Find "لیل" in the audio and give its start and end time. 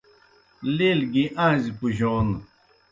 0.75-0.99